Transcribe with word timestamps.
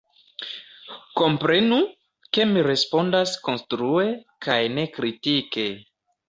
Komprenu, 1.19 1.77
ke 2.37 2.47
mi 2.53 2.63
respondas 2.69 3.35
konstrue 3.49 4.07
kaj 4.47 4.59
ne 4.79 4.89
kritike. 4.97 5.69